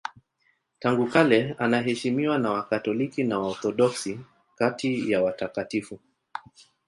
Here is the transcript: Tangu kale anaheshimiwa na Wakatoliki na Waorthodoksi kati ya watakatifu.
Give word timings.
Tangu 0.79 1.07
kale 1.07 1.55
anaheshimiwa 1.57 2.37
na 2.37 2.51
Wakatoliki 2.51 3.23
na 3.23 3.39
Waorthodoksi 3.39 4.19
kati 4.55 5.11
ya 5.11 5.23
watakatifu. 5.23 5.99